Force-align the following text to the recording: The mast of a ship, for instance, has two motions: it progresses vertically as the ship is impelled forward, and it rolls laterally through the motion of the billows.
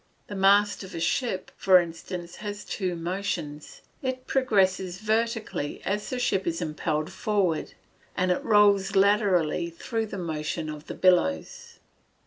The 0.25 0.35
mast 0.35 0.83
of 0.83 0.95
a 0.95 0.99
ship, 0.99 1.51
for 1.55 1.79
instance, 1.79 2.37
has 2.37 2.65
two 2.65 2.95
motions: 2.95 3.81
it 4.01 4.25
progresses 4.25 4.97
vertically 4.97 5.79
as 5.85 6.09
the 6.09 6.17
ship 6.17 6.47
is 6.47 6.59
impelled 6.59 7.11
forward, 7.11 7.75
and 8.17 8.31
it 8.31 8.43
rolls 8.43 8.95
laterally 8.95 9.69
through 9.69 10.07
the 10.07 10.17
motion 10.17 10.69
of 10.69 10.87
the 10.87 10.95
billows. 10.95 11.77